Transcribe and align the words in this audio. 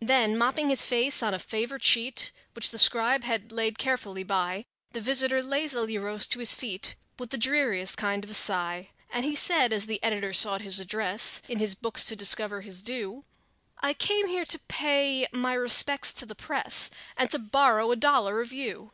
Then, 0.00 0.38
mopping 0.38 0.70
his 0.70 0.82
face 0.86 1.22
on 1.22 1.34
a 1.34 1.38
favorite 1.38 1.82
sheet 1.84 2.32
Which 2.54 2.70
the 2.70 2.78
scribe 2.78 3.24
had 3.24 3.52
laid 3.52 3.76
carefully 3.76 4.22
by, 4.22 4.64
The 4.92 5.02
visitor 5.02 5.42
lazily 5.42 5.98
rose 5.98 6.26
to 6.28 6.38
his 6.38 6.54
feet 6.54 6.96
With 7.18 7.28
the 7.28 7.36
dreariest 7.36 7.94
kind 7.98 8.24
of 8.24 8.30
a 8.30 8.32
sigh, 8.32 8.88
And 9.10 9.22
he 9.26 9.34
said, 9.34 9.74
as 9.74 9.84
the 9.84 10.02
editor 10.02 10.32
sought 10.32 10.62
his 10.62 10.80
address, 10.80 11.42
In 11.46 11.58
his 11.58 11.74
books 11.74 12.04
to 12.04 12.16
discover 12.16 12.62
his 12.62 12.80
due: 12.80 13.26
"I 13.78 13.92
came 13.92 14.28
here 14.28 14.46
to 14.46 14.58
pay 14.60 15.26
my 15.30 15.52
respects 15.52 16.10
to 16.14 16.24
the 16.24 16.34
press, 16.34 16.90
And 17.14 17.30
to 17.30 17.38
borrow 17.38 17.90
a 17.92 17.96
dollar 17.96 18.40
of 18.40 18.54
you!" 18.54 18.92